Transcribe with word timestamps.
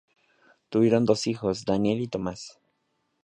Tuvieron 0.71 1.05
dos 1.05 1.27
hijos, 1.27 1.63
Daniel 1.63 2.01
y 2.01 2.07
Thomas. 2.07 2.59